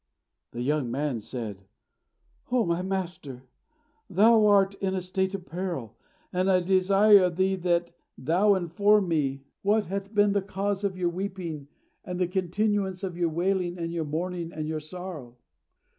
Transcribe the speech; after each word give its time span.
And 0.51 0.59
the 0.59 0.65
young 0.65 0.89
man 0.89 1.19
said, 1.19 1.65
"O 2.51 2.65
my 2.65 2.81
master, 2.81 3.43
thou 4.09 4.47
art 4.47 4.73
in 4.81 4.95
a 4.95 4.99
state 5.01 5.35
of 5.35 5.45
peril, 5.45 5.95
and 6.33 6.49
I 6.49 6.59
desire 6.59 7.21
of 7.25 7.35
thee 7.35 7.53
that 7.57 7.91
thou 8.17 8.55
inform 8.55 9.07
me 9.09 9.43
what 9.61 9.85
hath 9.85 10.11
been 10.15 10.31
the 10.31 10.41
cause 10.41 10.83
of 10.83 10.97
your 10.97 11.09
weeping, 11.09 11.67
and 12.03 12.19
the 12.19 12.27
continuance 12.27 13.03
of 13.03 13.15
your 13.15 13.29
wailing 13.29 13.77
and 13.77 13.93
your 13.93 14.05
mourning 14.05 14.51
and 14.51 14.67
your 14.67 14.79
sorrow." 14.79 15.37